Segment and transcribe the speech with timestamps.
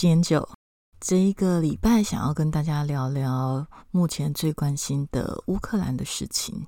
[0.00, 0.48] 嗨，我是研九。
[0.98, 6.66] 这一个礼拜想要跟大家聊聊目前最关心的乌克兰的事情。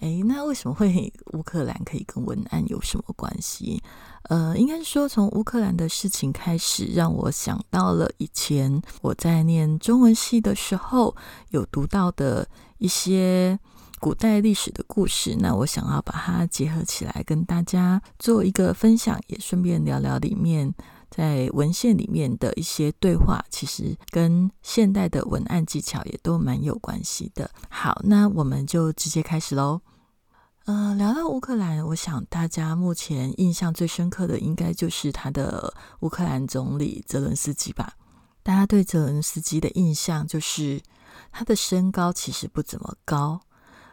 [0.00, 3.82] 诶，那为什么会乌克兰可以跟文案有什么关系？
[4.30, 11.14] 呃，应该是说从乌克兰的事情开始，让我想到了以前我在念中文系的时候
[11.50, 12.48] 有读到的
[12.78, 13.58] 一些
[14.00, 15.36] 古代历史的故事。
[15.38, 20.74] 那我想要把它结合起来，跟大家做一个分享，也顺便聊聊里面。
[21.14, 27.50] 在文献里面的一些对话，其实跟现代的文案技巧也都蛮有关系的。
[27.68, 29.82] 好，那我们就直接开始喽。
[30.64, 37.92] 呃，聊到乌克兰，我想大家目前印象最深刻的，应该就是他的乌克兰总理泽伦斯基吧。
[38.42, 40.80] 大家对泽伦斯基的印象就是
[41.30, 43.40] 他的身高其实不怎么高，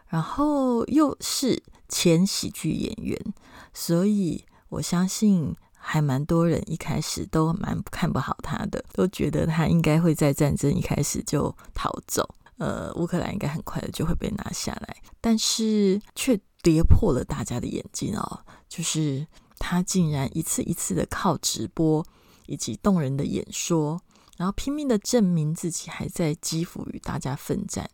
[0.07, 3.33] 然后又是前喜剧演员，
[3.73, 5.53] 所以我相信。
[5.81, 12.27] 还蛮多人一开始都蛮看不好他的，都觉得他应该会在战争一开始就逃走，
[12.57, 19.25] 呃，乌克兰应该很快的就会被拿下来，但是却跌破了大家的眼睛哦，就是
[19.57, 22.05] 他竟然一次一次的靠直播
[22.45, 23.99] 以及动人的演说，
[24.37, 27.89] 然后拼命的证明自己还在基辅与大家奋战，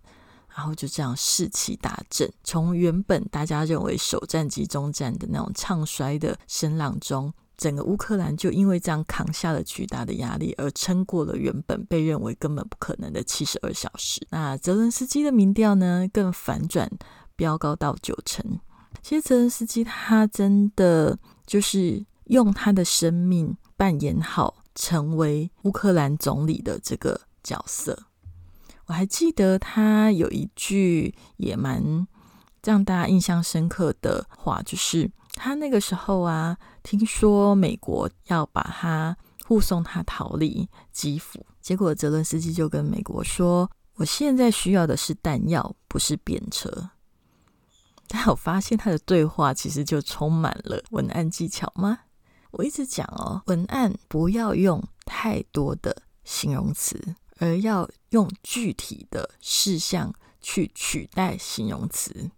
[0.53, 7.31] 然后就这样士气大振，从原本大家认为首战集中战的那种唱衰的声浪中。
[7.57, 14.25] 整个乌克兰就因为这样扛下了巨大的压力，而撑过了原本被认为根本不可能的七十二小时。
[14.29, 16.89] 那泽伦斯基的民调呢，更反转
[17.35, 18.59] 飙高到九成。
[19.01, 28.03] 其实泽伦斯基他真的就是用他的生命扮演好成为乌克兰总理的这个角色。
[28.87, 32.07] 我还记得他有一句也蛮
[32.63, 36.57] 让大家印象深刻的话，就是他那个时候啊。
[36.87, 46.91] 听说美国要把他护送他逃离基辅，结果泽伦斯基就跟美国说：“我现在需要的是弹药，不是便车。”
[48.07, 52.01] 但我发现他的对话其实就充满了文案技巧吗？
[52.51, 62.29] 我一直讲哦，文案不要用太多的形容词，而要用具体的事项去取代形容词。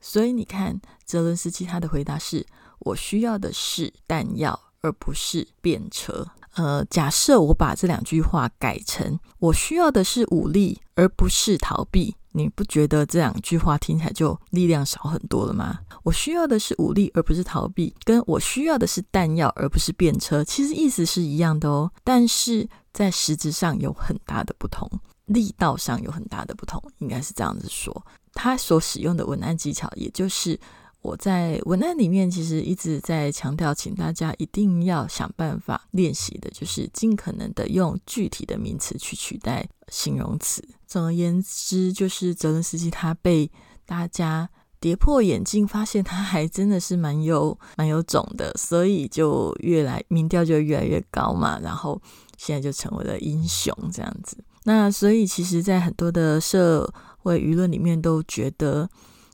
[0.00, 2.46] 所以你看，泽伦斯基他的回答是。
[2.80, 6.24] 我需要的是弹药，而不是便车。
[6.54, 15.80] 呃，假设我把这两句话改成“我需要的是武力，而不是逃避”，你不觉得这两句话听起来就力量少很多了吗？
[16.04, 24.88] 我需要的是武力，而不是逃避，跟我需要的是弹药，而不是便车，其实意思是一样的哦，但是在实质上有很大的不同，
[25.26, 28.06] 力道上有很大的不同，应该是这样子说。
[28.32, 30.58] 他所使用的文案技巧，也就是。
[31.00, 40.62] 我在文案里面其实一直在强调，请大家一定要想办法练习的，就是尽可能的用具体的名词去取代形容词。
[40.88, 43.48] 总而言之，就是泽伦斯基他被
[43.86, 44.50] 大家
[44.80, 52.02] 跌破眼镜，发现他还真的是蛮有蛮有种的，所以就越来民调就越来越高嘛，然后
[52.36, 54.36] 现在就成为了英雄这样子。
[54.64, 58.88] 那所以其实，在很多的社会舆论里面都觉得。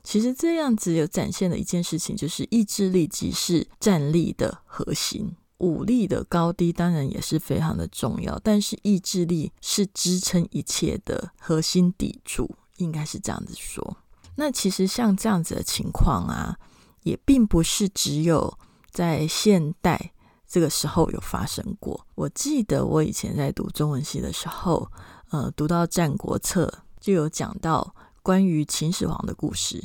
[0.07, 13.97] 其实这样子有展现的一件事情，就是意志力即是战力的核心，武力的高低当然也是非常的重要，但是意志力是支撑一切的核心底柱，应该是这样子说。
[14.35, 16.55] 那其实像这样子的情况啊，
[17.01, 18.55] 也并不是只有
[18.91, 20.11] 在现代
[20.47, 22.05] 这个时候有发生过。
[22.13, 24.87] 我记得我以前在读中文系的时候，
[25.35, 26.65] 呃，读到《战国策》
[27.01, 27.93] 就有讲到
[28.23, 29.83] 关于秦始皇的故事。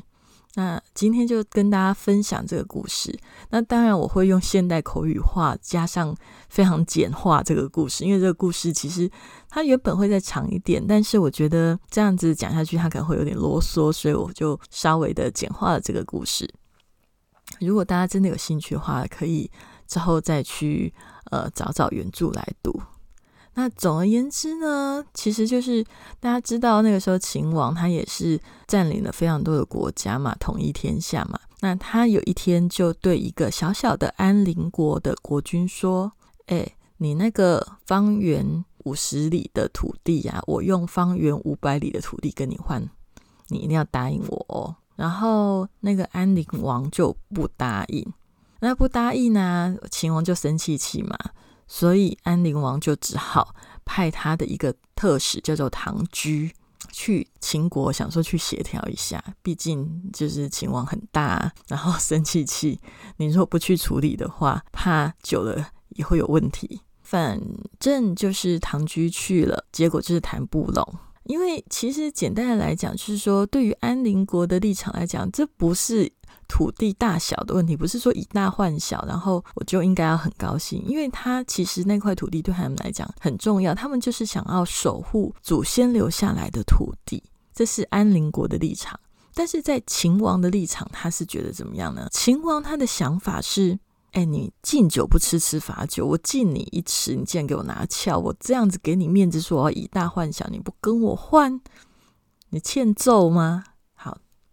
[0.55, 3.19] 那今天就跟大家分享这个故事。
[3.51, 6.17] 那当然我会用现代口语化，加上
[6.49, 9.11] 非常简化这个故事，因为这个故事其实
[9.49, 16.49] 它原本会再长一点，但是我觉得这样子讲下去，它可能会有点啰嗦，所以我就稍微的简化了这个故事。
[17.59, 19.51] 如果大家真的有兴趣的话，可以
[19.89, 20.95] 之后再去
[21.33, 22.81] 呃找找原著来读。
[23.61, 25.85] 那总而言之呢，其实就是
[26.19, 31.39] 大家知道那个时候秦王他也是占领了非常多的国家嘛，统一天下嘛。
[31.61, 36.11] 那他有一天就对一个小小的安陵国的国君说
[36.49, 42.83] ：“哎，你那个方圆五十里的土地呀，我用方圆五百里的土地跟你换，
[43.49, 44.75] 你一定要答应我哦。
[44.97, 48.11] 然后那个安陵王就不答应，
[48.61, 51.15] 那不答应呢，秦王就生气气嘛，
[51.73, 56.53] 所以安陵王就只好派他的一个特使叫做唐居
[56.91, 62.81] 去秦国，想说去协调一下，毕竟就是秦王很大， 然后生气气，
[63.19, 66.81] 你如果不去处理的话，怕久了也会有问题。
[67.03, 67.41] 反
[67.79, 70.95] 正就是唐居去了，结果就是谈不拢。
[71.25, 76.11] 因为其实简单的来讲，就是说，对于安陵国的立场来讲，这不是
[76.51, 87.23] 土地大小的问题，不是说以大换小，然后我就应该要很高兴，因为他其实那块土地对他们来讲很重要，他们就是想要守护祖先留下来的土地，
[87.55, 88.99] 这是安陵国的立场。
[89.33, 92.09] 但是在秦王的立场，他是觉得怎么样呢？
[92.11, 93.79] 秦王他的想法是。
[94.13, 101.61] 哎，你敬酒不吃吃罚酒，我敬你一尺，你竟然给我拿翘，我这样子给你面子，说我要以大换小，你不跟我换，
[102.49, 103.63] 你欠揍吗？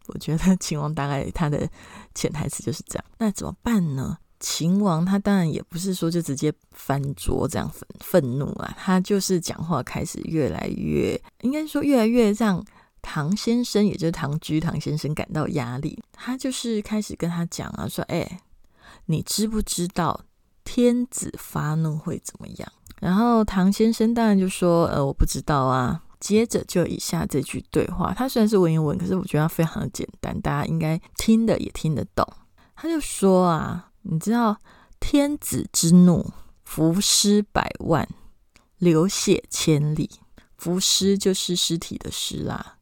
[0.08, 1.70] 我觉得秦王大概他的
[2.16, 3.06] 潜台词就是这样。
[3.18, 4.18] 那怎么办呢？
[4.40, 12.64] 秦王他当然也不是说就直接翻桌这样愤愤怒啊，他就是讲话开始越来越，应该说越来越让
[13.02, 16.02] 唐先生，也就是唐居唐先生感到压力。
[16.12, 18.40] 他就是开始跟他讲啊，说哎。
[19.10, 20.20] 你知不知道
[20.66, 22.70] 天子发怒会怎么样？
[23.00, 32.28] 然后唐先生当然就说：“呃，我不知道啊。”接着就以下这句对话，他虽然是文言文，可是我觉得它非常的简单，大家应该听的也听得懂。
[32.76, 34.58] 他就说啊，你知道
[35.00, 36.34] 天子之怒，
[36.64, 38.08] 伏尸百万，
[38.78, 40.10] 流血千里。
[40.58, 42.78] 伏尸就是尸体的尸啦。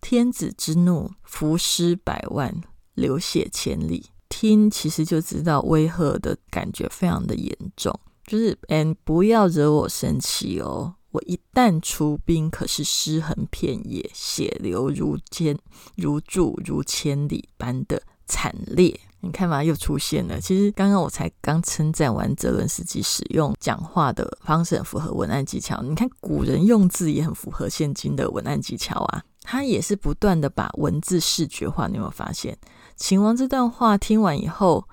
[0.00, 2.60] 天子之怒，伏尸百万，
[2.94, 4.06] 流血千里。
[4.28, 7.96] 听，其实就知道威吓的感觉非常的严重，
[8.26, 15.56] 就是，嗯，不要惹我生气哦，我一旦出兵，可是尸横遍野，血流如千
[15.94, 18.98] 如注如千里般的惨烈。
[19.20, 20.40] 你看嘛，又出现了。
[20.40, 32.58] 其实刚刚我才刚称赞完泽伦斯基使用讲话的方式很符合文案技巧，你看古人用字也很符合现今的文案技巧啊，他也是不断的把文字视觉化，你有没有发现？
[32.96, 34.88] 秦王这段话听完以后，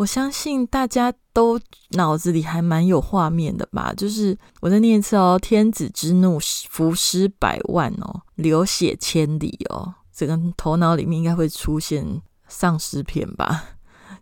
[0.00, 1.60] 我相信大家都
[1.90, 3.92] 脑子里还蛮有画面的吧？
[3.94, 6.38] 就是我在念一次哦：“天子之怒，
[6.70, 13.62] 伏尸百万哦，流血千里哦。”整个头脑里面应该会出现丧尸片吧？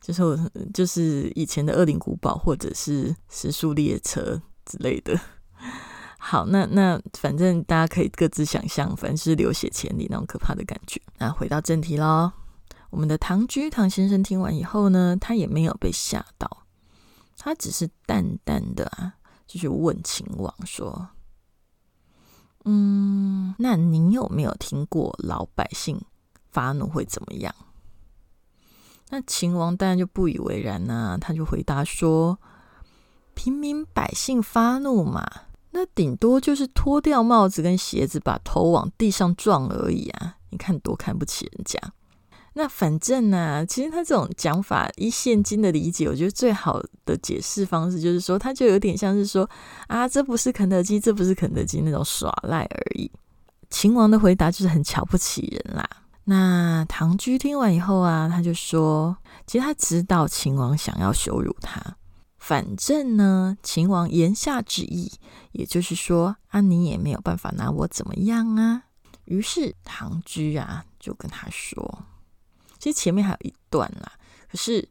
[0.00, 0.36] 就是我
[0.74, 4.20] 就是以前的《恶灵古堡》或者是《时速列车》
[4.64, 5.16] 之类的。
[6.18, 11.00] 好，那那反正大家可以各自想象，反正是流血千里那种可怕的感觉。
[11.18, 12.32] 那回到正题喽。
[12.90, 16.64] 我们的唐居唐先生听完以后呢，他也没有被吓到，
[17.36, 19.14] 他只是淡淡的啊，
[19.46, 21.10] 就去问秦王说
[22.64, 26.00] ：“嗯，那你有没有听过老百姓
[26.50, 27.54] 发怒会怎么样？”
[29.10, 32.38] 那秦王当然就不以为然呐，他就回答说
[33.34, 35.26] ：“平民百姓发怒嘛，
[35.72, 40.36] 那顶多就是脱掉帽子跟鞋子，把头往地上撞而已啊！
[40.50, 41.78] 你看多看不起人家。”
[42.60, 49.48] 那反正呢，其实他这种讲法，以现今的理解，我觉得最好的解释方式就是说，他就有点像是说
[49.86, 53.08] 啊，这不是肯德基，这不是肯德基那种耍赖而已。
[53.70, 55.88] 秦王的回答就是很瞧不起人啦。
[56.24, 61.80] 那唐居听完以后啊，他就说，其实他知道秦王想要羞辱他，
[62.38, 65.12] 反正呢，秦王言下之意，
[65.52, 68.82] 也就是说啊，你也没有办法拿我怎么样啊。
[69.26, 72.04] 于是唐居啊，就跟他说。
[72.78, 74.12] 其实前面还有一段啦，
[74.50, 74.88] 可是，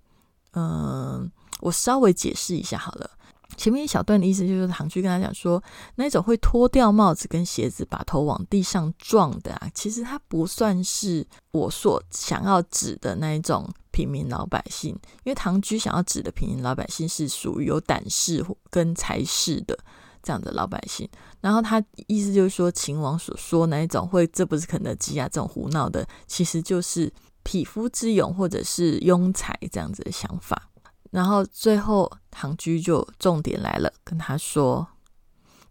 [0.53, 3.09] 嗯，我稍微解释一下好了。
[3.55, 5.63] 前面一小段的意思就是，唐雎跟他讲说，
[5.95, 14.91] 那种会脱掉帽子跟鞋子，把头往地上撞的啊，其实他不算是我所想要指的那一种平民老百姓，
[15.23, 19.75] 因为唐居想要指的平民老百姓是属于有胆识跟才识的
[20.21, 21.09] 这样的老百姓。
[21.41, 27.11] 然后他意思就是说，秦王所说那一种会这不是肯德基啊这种胡闹的，其实就是。
[27.47, 30.69] 匹夫之勇，或者是庸才这样子的想法，
[31.11, 34.85] 然后最后唐居就重点来了，跟他说，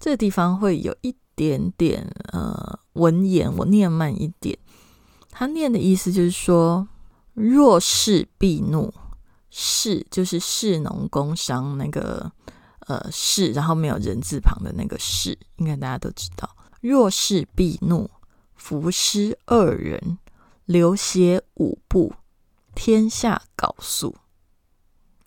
[0.01, 4.59] 这个地方会有一点点呃文言，我念慢一点。
[5.31, 6.89] 他念的意思就是说，
[7.35, 8.95] 若是必怒，
[9.51, 12.33] 士就是士农工商那个
[12.87, 16.49] 呃士，然后没有人字旁的那个士，应该大家都知道。
[16.81, 18.11] 若是必怒，
[18.55, 20.19] 伏尸二人。
[20.67, 22.13] 流血五步，
[22.75, 24.15] 天下缟素。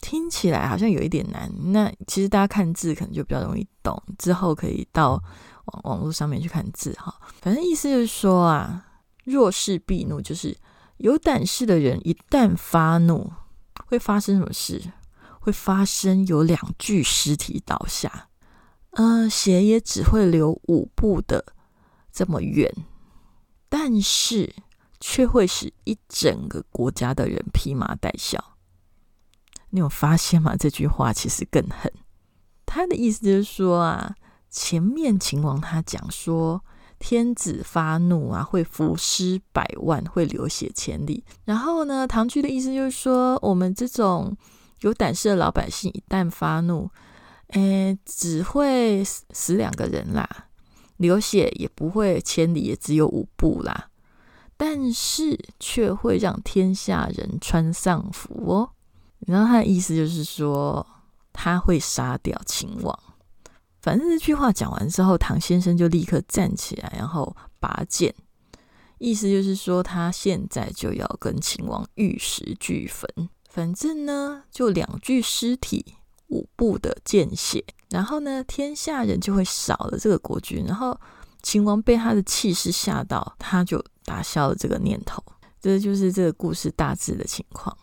[0.01, 1.51] 听起来好像有一点难。
[1.73, 5.21] 那其实大家看字可能就比较容易懂，之后可以到
[5.65, 7.13] 网网络上面去看字哈。
[7.41, 8.85] 反正意思就是说啊，
[9.25, 10.57] 弱势必怒，就是
[10.97, 13.29] 有胆识的人一旦发怒，
[13.87, 14.93] 会发生什么事？
[15.41, 18.29] 会发生有两具尸体倒下，
[18.91, 21.53] 呃，血也只会流五步的
[22.11, 22.69] 这么远，
[23.67, 24.53] 但是
[24.99, 28.57] 却会使一整个国家的人披麻戴孝。
[29.71, 30.55] 你有发现吗？
[30.55, 31.91] 这句话其实更狠。
[32.65, 34.15] 他的意思就是说啊，
[34.49, 36.63] 前面秦王他讲说，
[36.97, 41.23] 天子发怒啊，会伏尸百万，会流血千里。
[41.45, 44.35] 然后呢，唐雎的意思就是说，我们这种
[44.81, 46.89] 有胆识的老百姓，一旦发怒，
[47.49, 50.27] 诶，只会死两个人啦，
[50.97, 53.89] 流血也不会千里，也只有五步啦，
[54.59, 58.69] 但是却会让天下人穿丧服哦。
[59.19, 60.85] 然后他的意思就是说，
[61.31, 62.99] 他会杀掉秦王。
[63.81, 68.13] 反正这句话讲完之后，唐先生就立刻站起来，然后拔剑，
[68.97, 73.07] 意思就是说，他现在就要跟秦王玉石俱焚。
[73.49, 75.95] 反正呢，就两具尸体，
[76.27, 80.65] 五步的见血，然后呢，天下人就会少了这个国君。
[80.65, 80.99] 然后
[81.41, 85.23] 秦王被他的气势吓到，他就打消了这个念头。
[85.61, 87.77] 这就是这个故事大致的情况。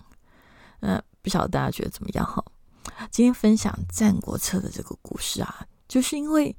[0.80, 1.02] 那。
[1.22, 2.40] 不晓得大家觉得怎么样哈？
[3.10, 6.56] 今天分享《战国策》的这个故事啊，就是因为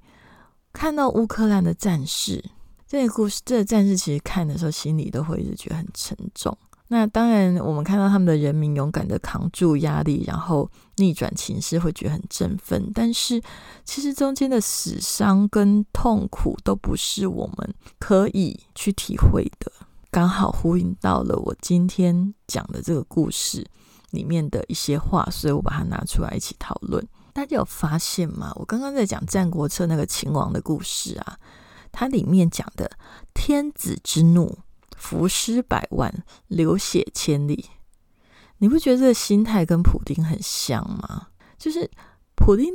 [0.73, 2.43] 看到乌克兰的战士，
[2.85, 6.57] 这个故事，这个战士其实看的时候心里都会一直觉得很沉重。
[6.89, 12.91] 那当然，我们看到他们的人民勇敢的扛住压力，然后逆转情势，会觉得很振奋。
[12.93, 13.41] 但是，
[13.83, 19.71] 其实中间的死伤跟痛苦都不是我们可以去体会的。
[20.09, 23.65] 刚好呼应到了我今天讲的这个故事。
[24.11, 27.05] 里面的一些话，所以我把它拿出来一起讨论。
[27.33, 28.53] 大家有发现吗？
[28.55, 31.37] 我刚刚在讲《战国策》那个秦王的故事啊，
[31.91, 32.89] 它里面讲的
[33.33, 34.57] 天子之怒，
[34.97, 36.13] 浮尸百万，
[36.47, 37.69] 流血千里。
[38.57, 41.27] 你不觉得这个心态跟普丁很像吗？
[41.57, 41.89] 就是
[42.35, 42.73] 普丁，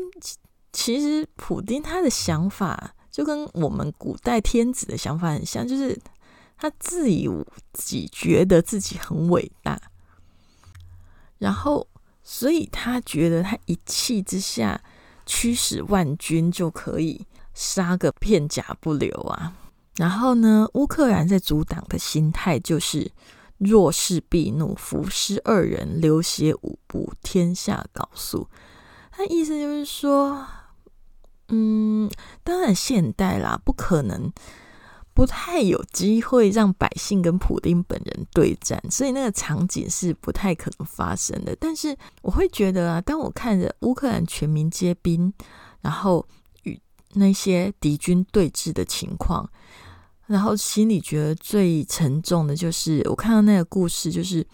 [0.72, 6.00] 其实普丁他的想法就跟我们古代天子的想法很像，就是
[6.56, 7.28] 他自以
[7.72, 9.80] 自己觉得自己很伟大。
[11.38, 11.86] 然后，
[12.22, 14.80] 所以他觉得他一气之下
[15.26, 19.56] 驱使万军就可以杀个片甲不留啊。
[19.96, 23.10] 然后呢，乌克兰在阻挡的心态就是
[23.58, 28.48] 弱势必怒，伏尸二人，流血五步，天下缟素。
[29.10, 30.46] 他意思就是说，
[31.48, 32.10] 嗯，
[32.42, 34.32] 当然现代啦，不可能。
[35.14, 41.54] 不太有机会让百姓跟普丁本人对战，所以那个场景是不太可能发生的。
[41.60, 45.30] 但是我会觉得啊，当我看着乌克兰全民皆兵，
[45.82, 46.26] 然后
[47.14, 49.48] 那些敌军对峙的情况，
[50.26, 54.46] 然后心里觉得最沉重的就是我看到那个故事，就是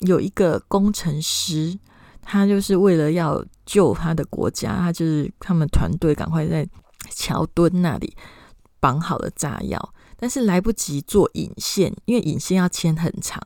[0.00, 1.78] 有一个工程师，
[2.22, 6.68] 他就是为了要救他的国家，他就是他们团队赶快在
[7.10, 8.16] 桥墩那里。
[8.82, 13.38] 绑好了炸药，但是来不及做引线，因为引线要牵很长。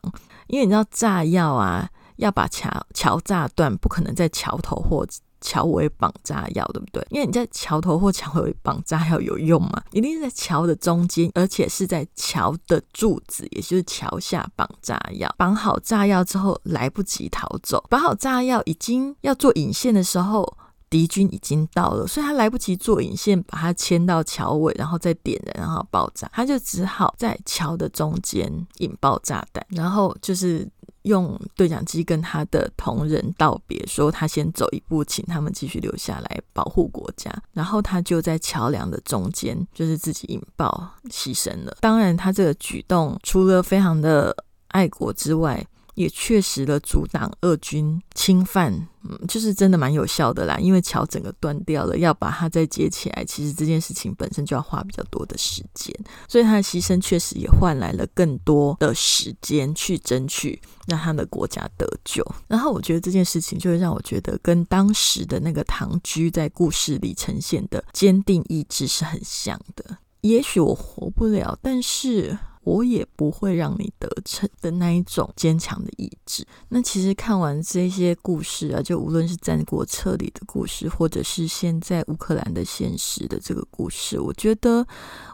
[0.47, 5.05] 因为你知道炸药啊，要把桥桥炸断，不可能在桥头或
[5.45, 7.05] 桥尾绑炸药，对不对？
[7.11, 9.83] 因为你在桥头或桥尾绑炸药有用吗？
[9.91, 15.33] 一定是在桥的中间，而且是在桥的柱子，也就是桥下绑炸药。
[15.37, 17.85] 绑好炸药之后，来不及逃走。
[17.89, 20.57] 绑好炸药，已经要做引线的时候。
[20.87, 26.29] 敌军已经到了，所以他来不及做引线，把它牵到桥尾，然后再点燃，然后爆炸。
[26.31, 30.65] 他就只好在桥的中间引爆炸弹，然后就是
[31.05, 37.31] 用对讲机跟他的同仁道别，说他先走一步，请他们继续留下来保护国家。
[37.53, 41.77] 然后他就在桥梁的中间，就是自己引爆牺牲了。
[41.79, 44.35] 当然，他这个举动除了非常的
[44.69, 48.71] 爱国之外，也确实的阻挡俄军侵犯，
[49.03, 50.57] 嗯，就是真的蛮有效的啦。
[50.59, 55.93] 因为桥整个断掉了，要把它再接起来，其实这件事情本身就要花比较多的时间，
[56.27, 62.25] 所以他的牺牲确实也换来了更多的时间去争取让他的国家得救。
[62.47, 69.97] 然后我觉得这件事情就会让我觉得跟当时的那个唐居在故事里呈现的坚定意志是很像的。
[70.21, 72.37] 也许我活不了，但是。
[72.65, 76.45] 我也不会让你得逞的那一种坚强的意志。
[76.69, 84.85] 那其实看完这些故事啊，就无论是战国策里的故事，或者是现在乌克兰的现实的这个故事，我觉得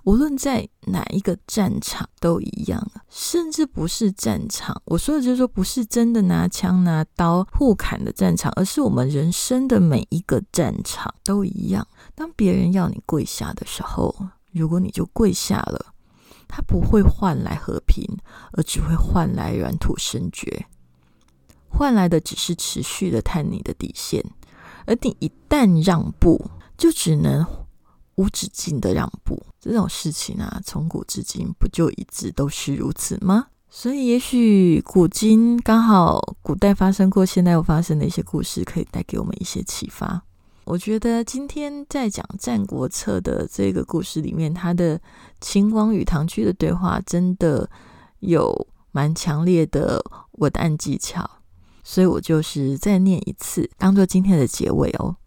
[0.04, 4.82] 无论在哪一个战场都一样，甚至不是战场。
[4.86, 11.88] 我说的就是说，不是真的拿枪拿刀互砍的战场，而是我们人生的每一个战场都一样。
[12.14, 14.14] 当别人要你跪下的时候，
[14.52, 15.94] 如果你就跪下了，
[16.52, 18.06] 它不会换来和平，
[18.52, 20.66] 而只会换来软土生绝，
[21.70, 24.24] 换来的只是持续的探你的底线。
[24.86, 27.46] 而你一旦让步，就只能
[28.16, 29.42] 无止境的让步。
[29.62, 33.48] 这种事情啊，从古至今不就一直都是如此吗？
[33.70, 40.24] 所以，也许古今刚好古代发生过，现代又发生的一些故事，可以带给我们一些启发。
[40.72, 44.98] 我觉得今天在讲《战国策》的这个故事里面，他的
[45.42, 47.70] 秦王与唐雎的对话真的
[48.20, 50.02] 有蛮强烈的
[50.38, 51.30] 文案技巧，
[51.84, 55.18] 所以我就是再念一次，当做今天的结尾哦。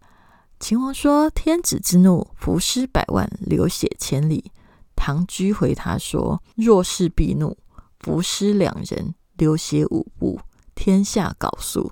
[0.59, 4.51] 秦王说：“天子之怒，伏尸百万，流血千里。”
[4.97, 7.55] 唐雎回他说：“若是必怒，
[7.99, 10.39] 伏尸两人，流血五步，
[10.73, 11.91] 天下缟素。”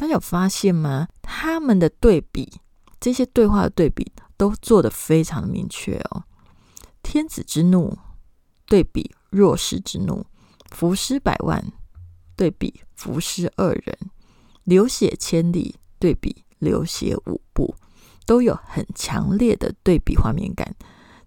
[0.00, 1.08] 大家有发现吗？
[1.20, 2.50] 他们的对比，
[2.98, 6.24] 这些对话的对比都做得非常明确哦。
[7.02, 7.98] 天子之怒
[8.64, 10.24] 对比弱势之怒，
[10.70, 11.62] 浮尸百万
[12.34, 13.98] 对比浮尸二人，
[14.64, 17.74] 流血千里对比流血五步，
[18.24, 20.74] 都有很强烈的对比画面感，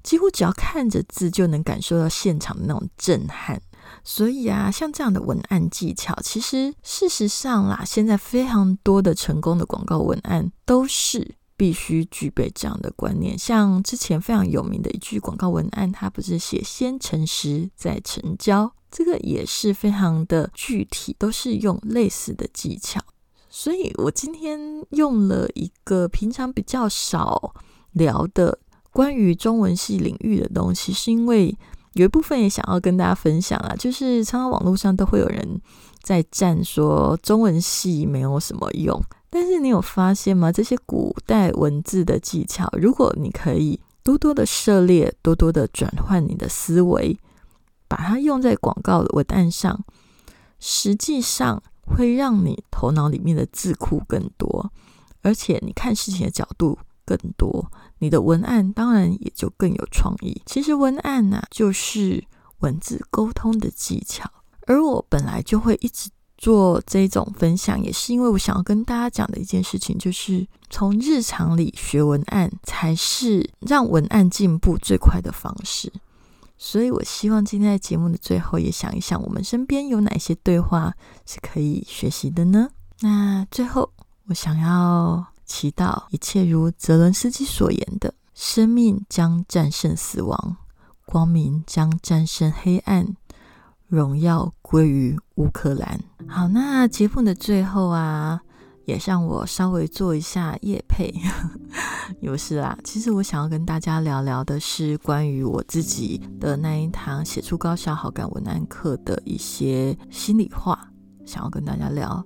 [0.01, 3.61] 几乎只要看着字就能感受到现场的那种震撼。
[4.05, 13.39] 所以啊，像这样的文案技巧，其实事实上啦，现在非常多的成功的广告文案都是必须具备这样的观念。
[13.39, 22.99] 像之前非常有名的一句广告文案，它不是写“先诚实再成交”，这个也是非常的具体，都是用类似的技巧。
[23.49, 27.53] 所以我今天用了一个平常比较少
[27.93, 28.59] 聊的
[28.91, 31.57] 关于中文系领域的东西，是因为。
[31.93, 35.61] 有一部分也想要跟大家分享啊，就是常常网络上都会有人
[36.01, 40.51] 在赞说中文系没有什么用，但是你有发现吗？
[40.51, 47.17] 这些古代文字的技巧，如果你可以多多的涉猎，多多的转换你的思维，
[47.87, 49.83] 把它用在广告的文案上，
[50.59, 54.71] 实际上会让你头脑里面的字库更多，
[55.21, 57.71] 而且你看事情的角度更多。
[57.99, 60.41] 你的文案当然也就更有创意。
[60.45, 62.23] 其实文案呢，就是
[62.59, 64.29] 文字沟通的技巧。
[64.65, 75.91] 而我本来就会一直做这种分享，也是因为我想要跟大家讲的一件事情，就是从日常里学文案，才是让文案进步最快的方式。
[76.57, 80.93] 所以，我希望今天在节目的最后，也想一想，我们身边有哪些对话
[81.25, 82.69] 是可以学习的呢？
[83.01, 83.91] 那最后，
[84.27, 85.32] 我想要。
[85.45, 90.57] 祈祷一切如泽伦斯基所言的：生命将战胜死亡，
[91.05, 93.15] 光明将战胜黑暗，
[93.87, 95.99] 荣耀归于乌克兰。
[96.27, 98.41] 好，那节目的最后啊，
[98.85, 101.13] 也让我稍微做一下夜配。
[102.19, 110.89] 有事啦，其实我想要跟大家聊聊的是关于我自己的那一堂写出高效好感文案课的一些心里话，
[111.25, 112.23] 想要跟大家聊。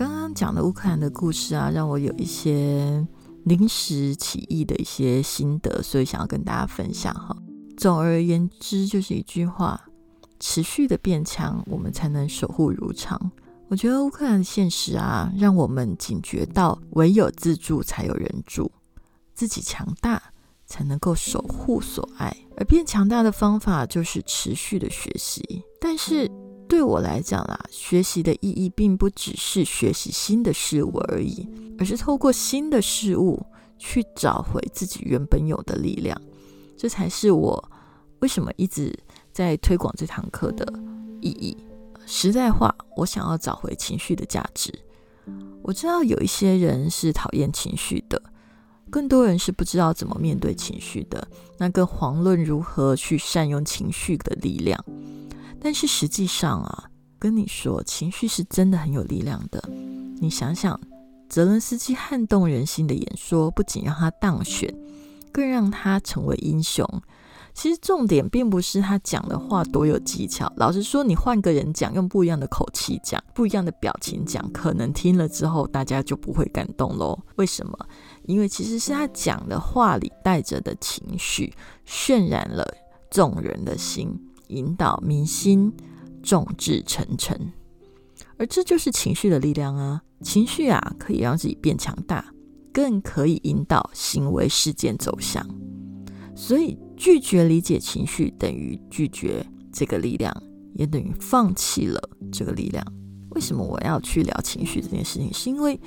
[0.00, 3.06] 刚刚讲的乌克兰的故事啊，让我有一些
[3.44, 7.36] 临时起意的一些心得，所以想要跟大家分享哈。
[7.76, 9.78] 总而言之，就是一句话：
[10.38, 13.30] 持续的变强，我们才能守护如常。
[13.68, 18.72] 我觉得乌克兰的现实啊，让我们警觉到，唯有自助才有人助，
[19.34, 20.32] 自己强大
[20.66, 25.62] 才能够守护所爱，而变强大的方法就是持续的学习。
[25.78, 26.26] 但是。
[26.70, 33.44] 对我来讲啦，学习的意义并不只是学习新的事物而已，而是透过新的事物
[33.76, 36.16] 去找回自己原本有的力量。
[36.78, 37.72] 这才是我
[38.20, 38.96] 为什么一直
[39.32, 40.64] 在推广这堂课的
[41.20, 41.56] 意义。
[42.06, 44.72] 实在话，我想要找回情绪的价值。
[45.62, 48.22] 我知道有一些人是讨厌情绪的，
[48.88, 51.26] 更多人是不知道怎么面对情绪的，
[51.58, 54.82] 那更遑论如何去善用情绪的力量。
[55.62, 59.62] 但是实际上啊，跟你说，情绪是真的很有力量的。
[60.20, 60.78] 你想想，
[61.28, 64.74] 泽伦斯基撼动人心的演说，不仅让他当选，
[65.30, 66.86] 更让他成为英雄。
[67.52, 70.50] 其实重点并不是他讲的话多有技巧。
[70.56, 77.18] 老实说，你换个人讲，用不一样的口气讲，不一样的表情讲，可能听了之后大家就不会感动喽。
[77.36, 77.76] 为什么？
[78.22, 81.52] 因为其实是他讲的话里带着的情绪，
[81.86, 82.64] 渲染了
[83.10, 84.18] 众人的心。
[84.50, 85.72] 引导民心，
[86.22, 87.36] 众志成城。
[88.36, 90.02] 而这就是情绪的力量啊！
[90.22, 92.32] 情绪啊，可以让自己变强大，
[92.72, 95.46] 更可以引导行为事件走向。
[96.34, 100.34] 所以，拒绝理解情绪，等于拒绝这个力量，
[100.74, 102.00] 也等于放弃了
[102.32, 102.82] 这个力量。
[103.30, 105.32] 为什么我要去聊情绪这件事情？
[105.32, 105.78] 是因为，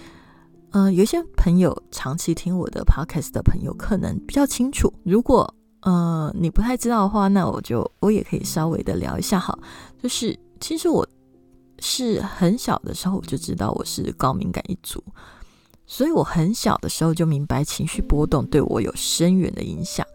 [0.72, 4.94] 呃，有些朋友长期听我的 podcast 的朋友，可能比较清楚。
[5.04, 9.58] 如果呃你不太知道的话，那我就我也可以稍微的聊一下哈。
[10.02, 11.08] 就是其实我
[11.80, 15.04] 是很小的时候我就知道我是高敏感一族，
[15.86, 20.06] 所以我很小的时候就明白情绪波动对我有深远的影响。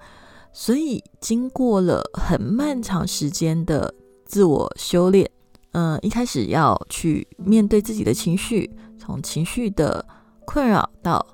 [0.52, 5.30] 所以经过了很漫长时间的自我修炼。
[5.72, 10.04] 嗯，一开始要去面对自己的情绪，从情绪的
[10.46, 11.24] 困扰到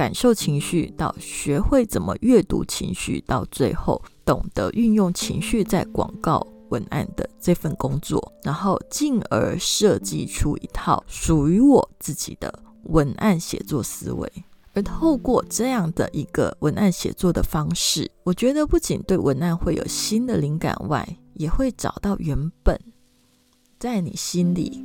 [0.00, 12.50] 感受情绪，到学会怎么阅读情绪，到最后懂得运用情绪在广告文案的这份工作，然后进而设计出一套属于我自己的
[12.84, 14.32] 文案写作思维。
[14.72, 22.74] 而透过这样的一个文案写作的方式，我觉得不仅对文案会有新的灵感外，也会找到原本。
[23.78, 24.82] 在你心里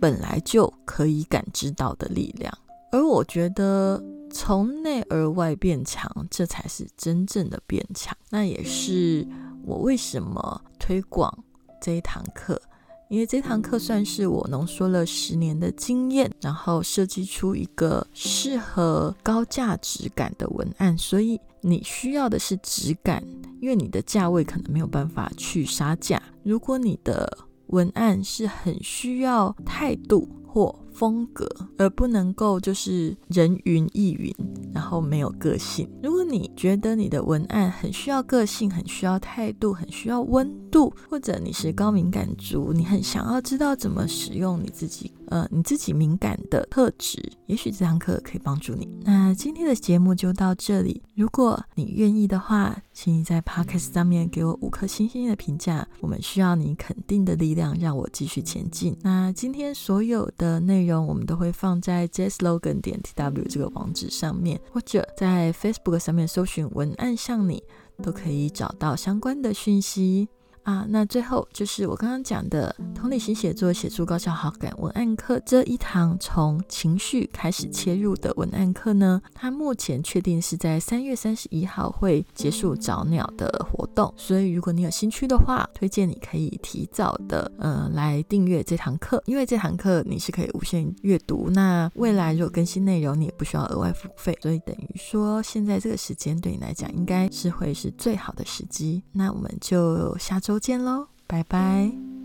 [0.00, 2.50] 本来就可以感知到的力量，
[2.92, 4.02] 而我觉得
[4.34, 8.14] 从内而外变强，这才是真正的变强。
[8.30, 9.26] 那也是
[9.64, 11.32] 我为什么推广
[11.80, 12.60] 这一堂课，
[13.08, 20.98] 因为这堂课算是我浓缩了十年的经验，然后设计出一个适合高价值感的文案。
[20.98, 23.24] 所以你需要的是质感，
[23.60, 26.20] 因为你的价位可能没有办法去杀价。
[26.42, 34.32] 如果你的文案是很需要态度或风格，而不能够就是人云亦云，
[34.72, 35.88] 然后没有个性。
[36.02, 45.12] 如果你觉得你的文案很需要个性，很需要态度，很需要温度，或者你是高敏感族，你很想要知道怎么使用你自己。
[45.34, 48.88] 呃，你自己敏感的特质，也许这堂课可以帮助你。
[49.02, 51.02] 那今天的节目就到这里。
[51.16, 55.84] 如果你愿意的话，请你在 Podcast 上面给我五颗星星的评价。
[55.98, 58.96] 我们需要你肯定的力量，让我继续前进。
[59.02, 67.60] 那今天所有的内容，我们都会放在 JSlogan 点 TW 这个网址上面，或者在 Facebook 上面搜寻“文案像你”，
[68.00, 70.28] 都可以找到相关的讯息。
[70.64, 100.60] 啊，那最后就是我刚刚讲的同理心写作，写出高效好感文案课这一堂从情绪开始切入的文案课呢，它目前确定是在三月三十一号会结束找鸟的活动，所以如果你有兴趣的话，推荐你可以提早的呃来订阅这堂课，因为这堂课你是可以无限阅读，那未来如果更新内容，你也不需要额外付费，所以等于说现在这个时间对你来讲应该是会是最好的时机，那我们就下周周。
[100.60, 102.23] 见喽，拜拜。